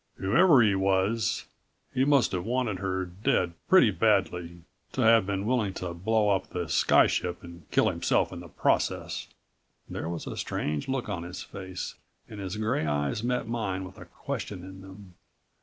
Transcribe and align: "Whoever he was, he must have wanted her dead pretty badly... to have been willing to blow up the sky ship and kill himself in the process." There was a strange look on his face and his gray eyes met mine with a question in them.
"Whoever 0.15 0.63
he 0.63 0.73
was, 0.73 1.45
he 1.93 2.05
must 2.05 2.31
have 2.31 2.43
wanted 2.43 2.79
her 2.79 3.05
dead 3.05 3.53
pretty 3.69 3.91
badly... 3.91 4.61
to 4.93 5.01
have 5.01 5.27
been 5.27 5.45
willing 5.45 5.75
to 5.75 5.93
blow 5.93 6.29
up 6.31 6.49
the 6.49 6.67
sky 6.69 7.05
ship 7.05 7.43
and 7.43 7.69
kill 7.69 7.87
himself 7.87 8.33
in 8.33 8.39
the 8.39 8.47
process." 8.47 9.27
There 9.87 10.09
was 10.09 10.25
a 10.25 10.37
strange 10.37 10.87
look 10.87 11.07
on 11.07 11.21
his 11.21 11.43
face 11.43 11.93
and 12.27 12.39
his 12.39 12.57
gray 12.57 12.87
eyes 12.87 13.23
met 13.23 13.47
mine 13.47 13.83
with 13.83 13.99
a 13.99 14.05
question 14.05 14.61
in 14.63 14.81
them. 14.81 15.13